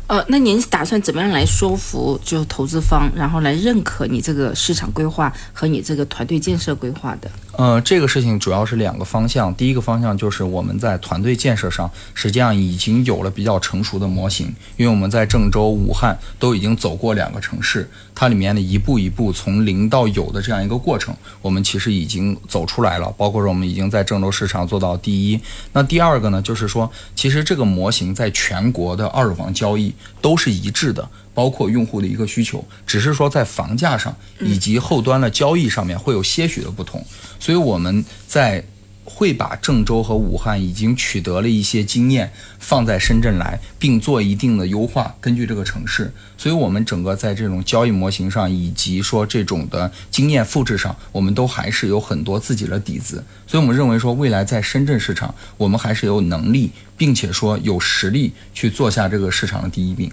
[0.08, 7.30] 呃，那您打算怎么样来说服就投资方，然后来认可你这个市场规划和你这个团队建设规划的？
[7.52, 9.54] 呃，这个事情主要是两个方向。
[9.54, 14.46] 第一个方向就是我们在团队建设上，实际上已经有了比较成熟的模型，
[14.78, 23.12] 因为我们在郑州、武汉都已经走过两个城市，它里面的一步一步从零到有的这样一个过程，我们其实已经走出来了。
[23.18, 25.38] 包括说我们已经在郑州市场做到第一。
[25.72, 31.08] 那第二个呢，就是说，其实这个模型在全国的二手房交易都是一致的。
[31.34, 37.00] 包括用户的一个需求，只是说在房价上以及后端的交易上面会有些许的不同，
[37.38, 38.60] 所以我们在
[39.08, 60.10] 会把郑州和武汉已经取得了一些经验放在深圳来，并做一定的优化，根据这个城市，所以我们整个在这种交易模型上以及说这种的经验复制上，我们都还是有很多自己的底子，所以我们认为说未来在深圳市场，我们还是有能力，并且说有实力去做下这个市场的第一名。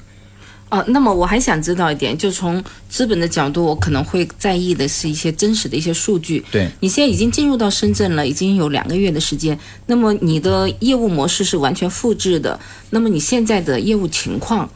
[0.69, 6.43] 啊，那么我还想知道一点，就从资本的角度，我可能会在意的是一些真实的一些数据。
[6.51, 14.67] 对，你现在已经进入到深圳了，已经有两个月的时间，那么你的业务模式是完全复制的，那么你现在的业务情况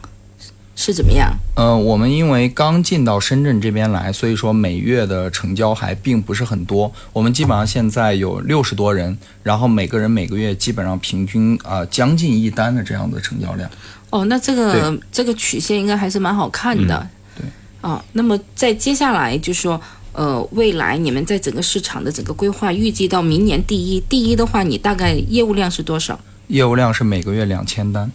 [0.76, 1.28] 是怎么样？
[1.56, 6.90] 呃，我们因为刚进到深圳这边来，所以说每月的成交还并不是很多。
[7.12, 13.68] 我们基本上现在有六十多人，然后每个人每个月基本上平均啊、呃将近一单的这样的成交量。
[14.10, 17.08] 哦，那这个这个曲线应该还是蛮好看的。
[17.36, 17.46] 对。
[17.80, 19.80] 啊，那么在接下来就说，
[20.12, 26.18] 呃，未来你们在整个市场的整个规划，预计到明年第一，第一的话，你大概业务量是多少？
[26.48, 28.10] 业务量是每个月两千单，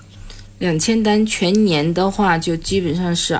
[0.59, 3.33] 两千单，全年的话就基本上是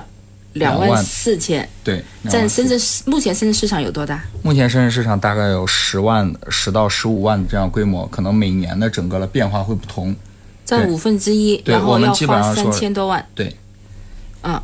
[0.54, 1.68] 两万两万四千。
[1.84, 4.24] 对，占深圳市目前深圳市场有多大？
[4.42, 10.16] 目前深圳市场大概有十万、十到十五万这样规模，可能每年的整个的变化会不同。
[10.66, 10.78] 对。
[10.78, 13.24] 占五分之一，然后要花三千多万。
[13.34, 13.54] 对，
[14.42, 14.62] 啊，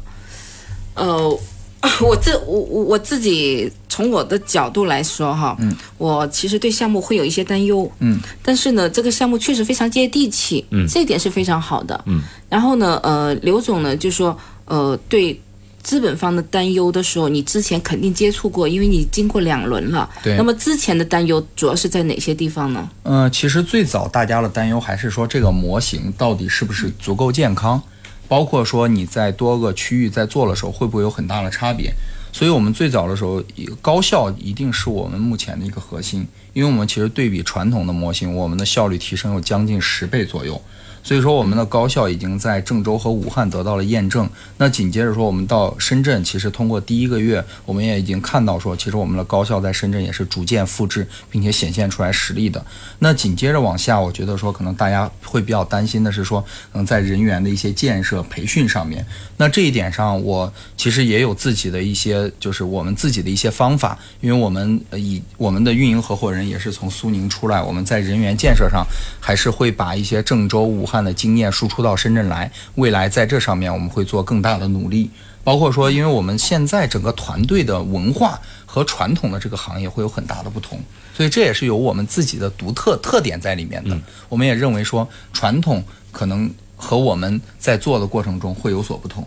[0.95, 1.29] 呃，
[2.03, 10.87] 我这我我我自己从我的角度来说哈，嗯，我其实对项目会有一些担忧，嗯，但是呢，这个项目确实非常接地气，嗯。
[10.89, 15.41] 这一点是非常好的，嗯，然后呢，呃，刘总呢就说，呃，对。
[15.83, 20.09] 资本方的担忧的时候，你之前肯定接触过，因为你经过两轮了。
[20.23, 22.89] 对那么之前的担忧主要是在哪些地方呢？
[23.03, 27.83] 呃，其实最早大家的担忧还是说这个模型到底是不是足够健康，
[28.29, 31.93] 包括说你在多个区域在做的时候会不会有很大的差别。
[32.35, 40.59] 所以我们最早的时候，一高效一定是我们目前的一个核心，因为我们其实对比传统的模型，我们的效率提升有将近十倍左右。
[41.03, 44.29] 所以说，我们的高校已经在郑州和武汉得到了验证。
[44.57, 52.65] 那紧接着说，我们到深圳，其实通过第一个月，我们也已经看到说，其实我们的高校在深圳也是逐渐复制，并且显现出来实力的。
[53.01, 59.05] 那紧接着往下，我觉得说，可能大家会比较担心的是说，嗯，在人员的一些建设、培训上面，
[59.37, 68.87] 那这一点上，我其实也有自己的一些，就是我们自己的一些方法，因为我们以我们的运营合伙人也是从苏宁出来，我们在人员建设上
[69.21, 75.09] 还是会把一些郑州、武的经验输出到深圳来，未来在这上面我们会做更大的努力。
[75.45, 80.81] 包括说，因为我们现在整个团队的文化和传统的这个行业会有很大的不同，
[81.13, 83.99] 所以这也是有我们自己的独特特点在里面的。
[84.29, 86.49] 我们也认为说，传统可能
[86.83, 89.25] 和我们在做的过程中会有所不同。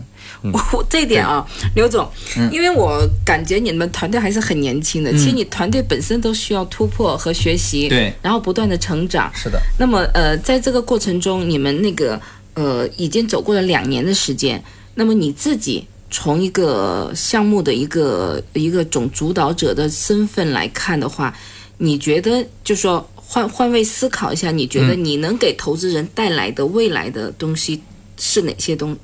[0.51, 1.43] 我这一点啊，
[1.73, 2.05] 刘总，
[2.51, 8.13] 因为我感觉你们团队还是很年轻的，其实你团队本身都需要突破和学习，对。
[8.21, 9.31] 然后不断的成长。
[9.33, 12.19] 是的，那么呃，在这个过程中，你们那个
[12.55, 14.61] 呃已经走过了两年的时间，
[14.95, 21.33] 那么你自己从一个项目的一个一个总主导者的身份来看的话，
[21.77, 27.81] 你觉得就说换换位思考一下，你觉得你能给投资人带来的未来的东西
[28.17, 28.95] 是哪些东？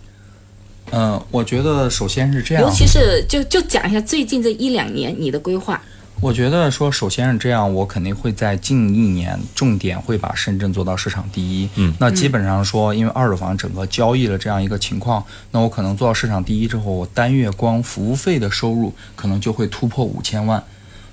[0.92, 5.82] 嗯、我觉得首先是这样尤，其是就就讲一下最近这一两年你的规划。
[6.20, 11.68] 我觉得说，首先是这样，我肯定会在近一年重点会把深圳做到市场第一。
[11.78, 20.64] 嗯，那基本上说，因为二手房整个交易的这样一个情况，那我可能做到市场第一之后，我单月光服务费的收入可能就会突破五千万。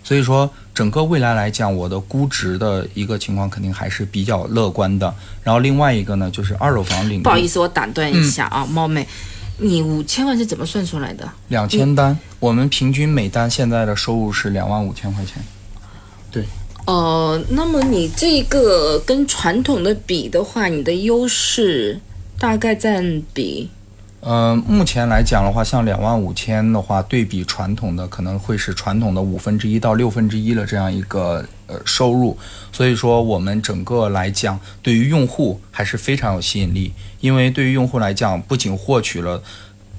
[0.08, 5.14] 所以说，整个未来来讲，我的估值的一个情况肯定还是比较乐观的。
[5.42, 9.06] 然后另外一个呢，就是二手房领域，不好意思，我打断一下啊，冒昧，
[9.58, 11.30] 你五千万是怎么算出来的？
[11.48, 15.44] 两千单，我们平均每单现在的收入是两万五千块钱。
[16.30, 16.42] 对
[16.86, 22.00] 呃，那么你这个跟传统的比的话，你的优势
[22.38, 23.68] 大概占比？
[24.20, 32.36] 呃，目前来讲的话，像两万五千的话，对比传统的可能会是传统的五分之一到六分之一的这样一个呃收入，
[32.72, 39.40] 所以说我们整个来讲，对于用户还是非常有吸引力，因为对于用户来讲，不仅获取了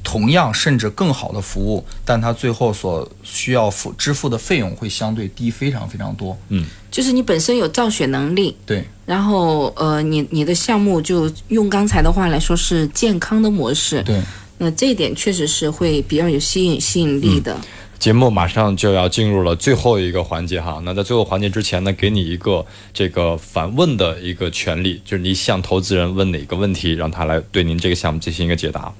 [0.03, 6.37] 同样甚至更好的服务，但他最后所需要付支付的费用会相对低非常非常多。
[6.49, 14.19] 嗯就是你本身有造血能力，对，然后呃，你你的项目就用刚才的话来说是健康的模式，对，
[14.57, 17.55] 那这一点确实是会比较有吸引吸引力的。
[17.99, 28.91] 节目马上就要进入了最后一个环节哈，那在最后环节之前呢，给你一个这个反问的一个权利，就是你向投资人问哪个问题，让他来对您这个项目进行一个解答。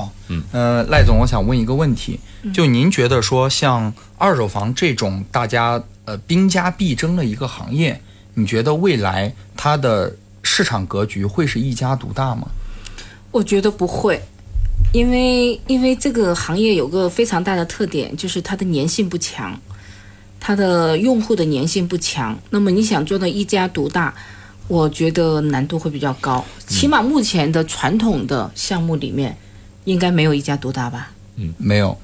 [0.00, 2.18] 好，嗯，呃，赖总，我想问一个问题，
[2.54, 8.00] 就您觉得说像二手房这种大家呃兵家必争的一个行业，
[8.34, 12.48] 你觉得未来它的市场格局会是一家独大吗？
[13.30, 14.20] 我觉得不会，
[14.92, 19.58] 因为因为这个行业有个非常大的特点，就是它的粘性不强，
[20.40, 22.36] 它的用户的粘性不强。
[22.48, 24.14] 那么你想做到一家独大，
[24.66, 26.44] 我觉得难度会比较高。
[26.66, 29.36] 起码目前的传统的项目里面，
[29.84, 31.10] 应该没有一家独大吧？
[31.36, 31.96] 嗯没有，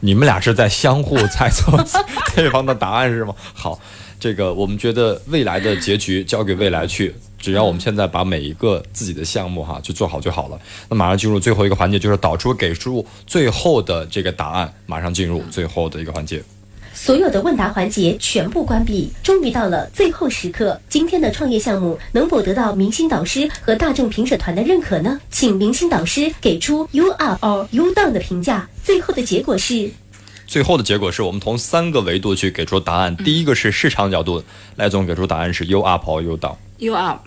[0.00, 1.72] 你们俩是在相互猜测
[2.34, 3.34] 对方的答案是吗？
[3.54, 3.78] 好，
[4.18, 10.58] 这个我们觉得未来的结局交给未来去，只要我们现在把每一个自己的项目哈去做好就好了。
[10.88, 16.42] 那马上进入最后一个环节，就是导出给出最后的这个答案，马上进入最后的一个环节。
[17.04, 20.80] 所有的问答环节全部关闭，终于到了最后时刻。
[20.88, 25.20] 今天的创业项目能否得到明星导师和大众评审团的认可呢？
[25.28, 28.68] 请明星导师给出 “you up” or “you down” 的评价。
[28.84, 29.90] 最后的结果是
[30.46, 33.16] 最后的结果是我们从三个维度去给出答案。
[33.16, 34.40] 第一个是市场角度，
[34.76, 36.54] 赖总给出答案是 you up or you down。
[36.78, 37.26] You up，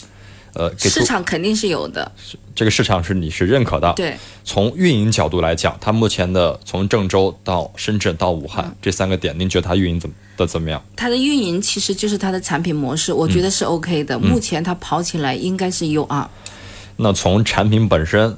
[0.56, 2.10] 呃，给市场肯定是有的，
[2.56, 3.92] 这个市场是你是认可的。
[3.94, 10.82] 对，从运营角度来讲，它目前的从郑州到深圳到武汉、这三个点，您觉得它运营怎么的怎么样？
[10.96, 14.18] 它的运营其实就是它的产品模式，我觉得是 OK 的。
[14.18, 16.30] 目前它跑起来应该是 You up，
[16.96, 18.38] 那从产品本身，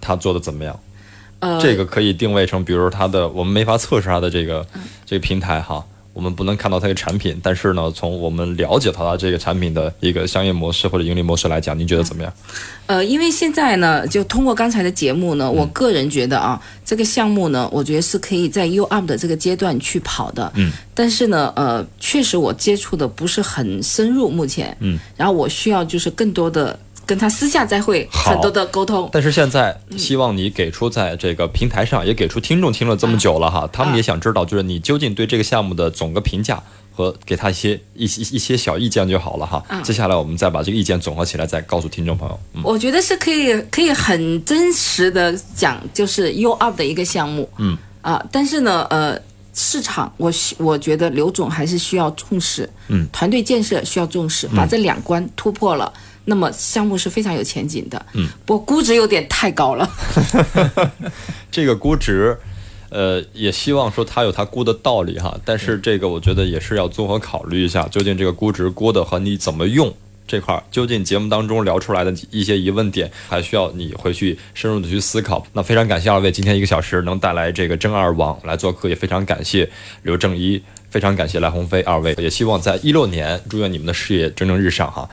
[0.00, 0.80] 它做的怎么样？
[1.40, 4.66] 呃，这个可以定位成，比如说它的，我们没法测试它的这个、
[5.04, 12.32] 这个平台哈，我们不能看到它的产品，但是呢，从我们了解它的这个产品的一个商业模式或者盈利模式来讲，您觉得怎么样？
[12.86, 20.50] 呃，因为现在呢，就通过刚才的节目呢，我个人觉得啊，这个项目呢，我觉得是可以在 U up 的这个阶段去跑的。
[20.56, 20.72] 嗯。
[20.92, 24.76] 但是呢，呃，确实我接触的不是很深入，目前。
[24.80, 24.98] 嗯。
[25.16, 26.78] 然后我需要就是更多的
[27.10, 29.10] 跟他私下再会好很多的沟通。
[29.12, 36.62] 但是现在希望你给出在这个平台上，也给出听众听了这么久了哈，他们也想知道，就是你究竟对这个项目的总个评价
[36.94, 39.60] 和给他一些一些一些小意见就好了哈。
[39.82, 42.38] 接下来我们再把这个意见总合起来，再告诉听众朋友。
[42.52, 47.50] 嗯，我觉得是可以可以很真实的讲，就是 U up 的一个项目。
[47.58, 47.76] 嗯。
[48.02, 49.20] 啊，但是呢，呃，
[49.52, 52.70] 市场我需我觉得刘总还是需要重视。
[52.86, 53.04] 嗯。
[53.12, 55.92] 团队建设需要重视，把这两关突破了。
[56.24, 59.90] 那么项目是非常有前景的，嗯，不过估值有点太高了，
[61.50, 62.36] 这个估值。
[62.92, 69.94] 呃，也希望说它有它估的道理哈，但是这个我觉得也是要综合考虑一下，究竟这个估值估的和你怎么用
[70.26, 75.46] 这块儿，究竟节目当中聊出来的一些疑问点，还需要你回去深入的去思考。
[75.52, 79.70] 那非常感谢二位今天一个小时能带来这个真二网来做客，也非常感谢
[80.02, 80.60] 刘正一，
[80.90, 85.08] 非常感谢赖鸿飞二位，也希望在一六年祝愿你们的事业蒸蒸日上哈。